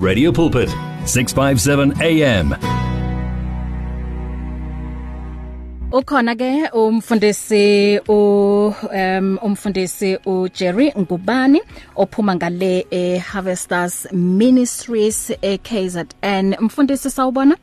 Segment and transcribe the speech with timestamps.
[0.00, 0.68] Radio Pulpit
[1.04, 2.54] 657 AM
[5.92, 11.60] Ukhona ke umfundisi u um umfundisi u Jerry Ngubani
[11.96, 17.56] ophuma ngale e Harvesters Ministries e KZN umfundisi sawubona?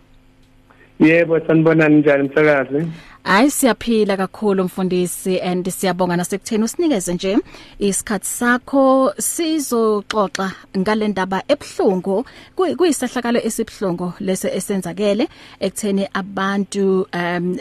[1.00, 2.88] Yebo sanibona njani msakazi?
[3.28, 7.38] Hayi siyaphila kakhulu mfundisi and siyabonga nasekutheni usinikeze nje
[7.80, 9.14] isikhathi sakho.
[9.20, 15.28] Sizoxoxa ngalendaba ebhlungu kuyisehlakalo esibhlungu lese esenzakele
[15.60, 17.58] ekutheni abantu um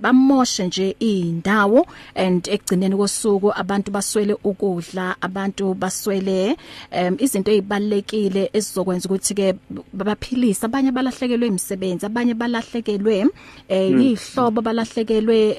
[0.00, 6.56] bamoshe nje indawo and ekugcineni kosuku abantu baswele ukudla abantu baswele
[6.92, 9.54] um izinto ezibalekile ezizokwenza ukuthi ke
[9.92, 13.26] baphilisa abanye balahlekelwe imisebenzi abanye balahlekelwe
[13.68, 15.56] eh yihlo abahlobo balahlekelwe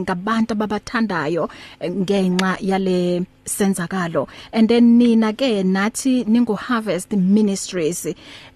[0.00, 1.48] ngabantu ababathandayo
[1.82, 4.28] ngenxa yale senzakalo.
[4.52, 8.06] And then nina ke nathi ningu harvest ministries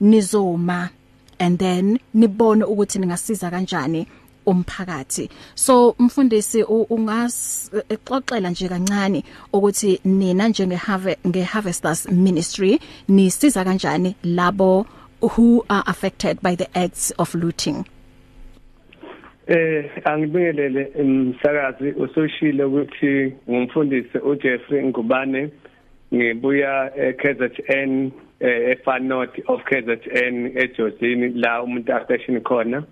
[0.00, 0.90] nizoma
[1.38, 4.06] and then nibone ukuthi ningasiza kanjani
[4.46, 5.30] umphakathi.
[5.54, 10.80] So mfundisi ungasixoxela nje kancane ukuthi nina njenge
[11.26, 14.86] nge harvesters ministry nisiza kanjani labo
[15.20, 17.84] who are affected by the acts of looting.
[19.48, 25.50] Eh angibingelele umsakazi usoshile ukuthi ngumfundisi uJeffrey Ngubane.
[26.14, 32.84] Ngibuya eKZN eFar North of KZN eJozini la umuntu astation khona.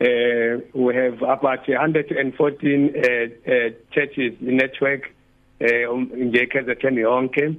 [0.00, 5.10] Eh we have about 114 uh, churches network
[5.60, 7.50] eh nje KZN yonke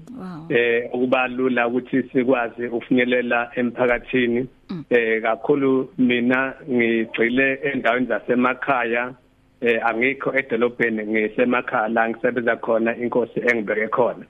[0.50, 4.48] eh ukuba lula ukuthi sikwazi ufinyelela emphakathini.
[4.90, 9.14] Eh kakhulu mina ngigcile endaweni zasemakhaya.
[9.62, 14.26] Eh angikho edolobheni ngisemakhaya la ngisebenza khona inkosi engibeke khona.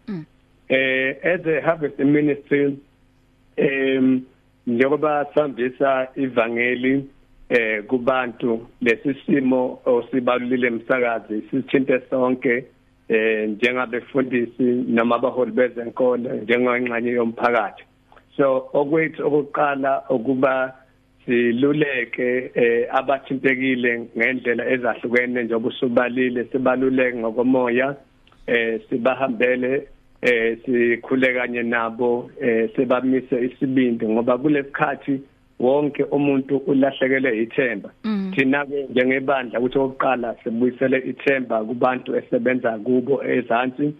[0.70, 2.78] Eh as a harvest ministry
[3.58, 4.22] em
[4.68, 7.06] njengoba sihambisa ivangeli
[7.50, 12.66] eh kubantu lesisimo osibalulile emsakazi sithinte sonke.
[13.10, 17.84] Eh njengabefundisi noma abaholi bezenkolo njengengxenye yomphakathi.
[18.38, 20.74] So okwethu okuqala ukuba
[21.26, 27.96] siluleke eh abathintekile ngendlela ezahlukene njengoba usubalile sibaluleke ngokomoya
[28.48, 29.88] eh sibahambele
[30.22, 35.22] eh sikhule kanye nabo eh sebamise isibindi ngoba kulesikhathi
[35.60, 37.90] wonke umuntu ulahlekele ithemba.
[38.36, 43.94] Thina ke njengebandla ukuthi oqala sibuyisele ithemba kubantu esebenza kubo ezansi.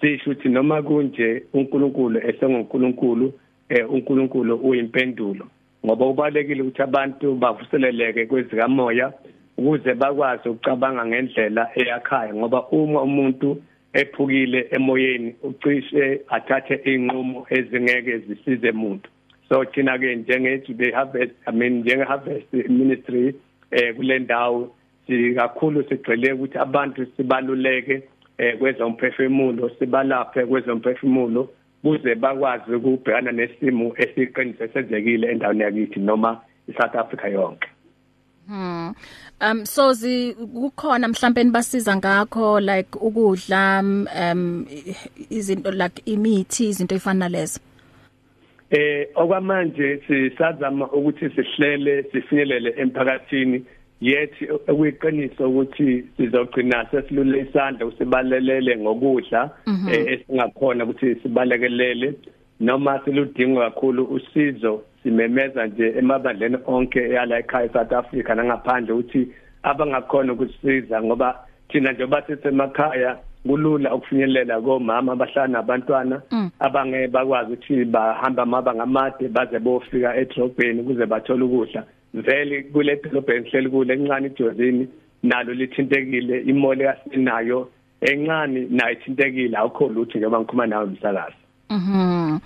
[0.00, 3.32] Sisho ukuthi noma kunje uNkulunkulu esenguNkulunkulu
[3.68, 5.46] eh uNkulunkulu uyimpendulo.
[5.86, 9.12] Ngoba ubalekile ukuthi abantu bavuseleleke kwezikamoya
[9.58, 13.62] ukuze bakwazi ukucabanga ngendlela eyakhayo ngoba uma umuntu
[13.92, 19.08] ephukile emoyeni ucishe athathe inqumo ezingeke zisize umuntu
[19.48, 23.34] so thina ke njengethu the harvest i mean njenge harvest ministry
[23.70, 24.74] eh kule ndawo
[25.06, 28.02] sikakhulu sigcile ukuthi abantu sibaluleke
[28.38, 31.48] eh kwezomphefumulo sibalaphe kwezomphefumulo
[31.82, 37.68] kuze bakwazi ukubhekana nesimo esiqinise senzekile endaweni yakithi noma iSouth Africa yonke
[38.46, 38.92] Hmm.
[39.40, 44.66] Um so zi kukhona mhlawumbe basiza ngakho like ukudla um
[45.30, 47.60] izinto like imithi izinto efana lezo.
[48.74, 53.64] Eh okwamanje sisazama ukuthi sihlele sifinyelele emphakathini.
[54.00, 59.50] Yethi okuyiqiniso ukuthi sizogcina sesilule isandla usibalelele ngokudla
[60.12, 62.14] esingakhona ukuthi sibalekelele.
[62.60, 69.28] Noma siludinga kakhulu usizo simemeza nje emabandleni onke yala ekhaya eSouth Africa nangaphandle ukuthi
[69.62, 76.22] abangakhona ukusiza ngoba thina njengoba sisemakhaya kulula ukufinyelela komama abahlala nabantwana
[76.58, 81.84] abange bakwazi ukuthi bahamba amabanga amade baze bofika edrobheni ukuze bathole ukudla.
[82.14, 84.88] Vele kule dolobheni hleli kule encane ijozini
[85.22, 87.68] nalo lithintekile imole yasinayo
[88.00, 89.56] encane nayo ithintekile.
[89.56, 92.38] Awukho lutho njengoba ngikhuluma nawe umsakazi Mhm.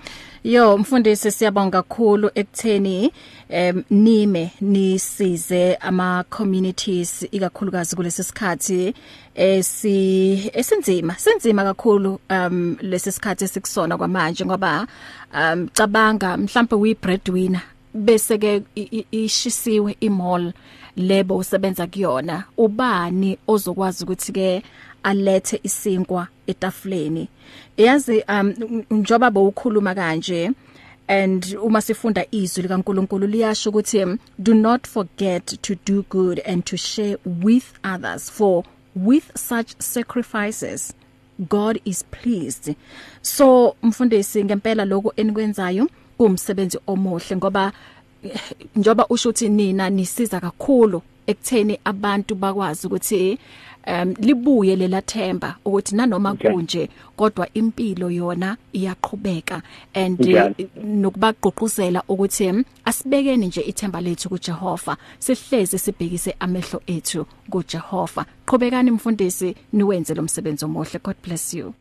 [0.44, 3.12] Yo mfundisi siyabonga kakhulu ekutheni
[3.48, 8.94] em nime nisize ama communities ikakhulukazi kulesi sikhathi
[9.34, 14.86] esi esinzima senzima kakhulu um lesi sikhathi esikusona kwamanje ngoba
[15.34, 17.62] um cabanga mhlawumbe uyi breadwinner
[17.94, 18.62] bese ke
[19.10, 20.52] ishisiwe imall
[20.96, 24.62] lebo usebenza kuyona ubani ozokwazi ukuthi ke
[25.02, 27.28] alethe isinkwa etafuleni.
[27.76, 30.50] Yazi um njoba bowukhuluma kanje
[31.08, 36.76] and uma sifunda izwi likaNkuluNkulu liyasho ukuthi do not forget to do good and to
[36.76, 38.64] share with others for
[38.94, 40.94] with such sacrifices
[41.38, 42.74] God is pleased.
[43.22, 47.72] So mfundisi ngempela lokho enikwenzayo kumsebenzi omuhle ngoba
[48.76, 53.38] njoba usho ukuthi nina nisiza kakhulu ekutheni abantu bakwazi ukuthi
[53.86, 59.62] um libuye lela themba ukuthi nanoma kunje kodwa impilo yona iyaqhubeka.
[59.94, 60.18] And
[60.84, 68.26] nokubagqugquzela ukuthi asibekeni nje ithemba lethu kuJehova sihleze sibhekise amehlo ethu kuJehova.
[68.46, 71.00] Qhubekani mfundisi niwenze lo msebenzi omuhle.
[71.04, 71.74] God bless you.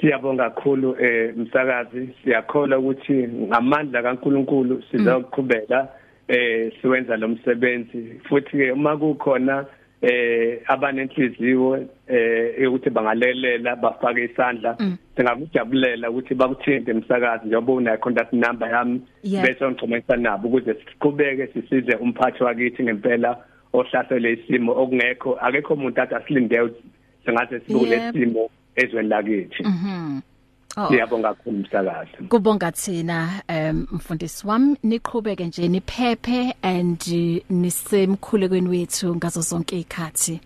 [0.00, 2.08] Siyabonga kakhulu eh msakazi.
[2.24, 5.88] Siyakholwa ukuthi ngamandla kaNkuluNkulu sizoqhubeka
[6.28, 8.20] eh siwenza lo msebenzi.
[8.28, 9.66] Futhi ke uma kukhona
[10.02, 14.96] eh abanenhliziyo eh ukuthi bangalelela bafake isandla mm.
[15.16, 21.94] singakujabulela ukuthi bakuthinte emsakazi njengoba una contact number yami bese ngixhumisa nabo ukuze siqhubeke sisize
[21.94, 23.36] umphathi wakithi ngempela
[23.72, 25.38] ohlasele isimo okungekho.
[25.40, 26.70] Akekho umuntu athi asilinde
[27.24, 28.50] singaze sibule isimo.
[28.80, 30.20] Ezweni lakithi mhm
[30.76, 30.88] Oh.
[30.88, 32.10] Siyabonga kakhulu umsakazi.
[32.28, 37.02] Kubonga thina um mfundisi wami niqhubeke nje niphephe and
[37.50, 40.40] nisemkhulekweni wethu ngazo zonke izikhathi.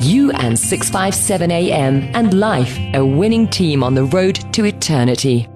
[0.00, 5.46] You and 657 AM and life, a winning team on the road to eternity.